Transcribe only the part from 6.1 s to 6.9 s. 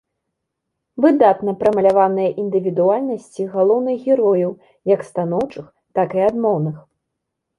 і адмоўных.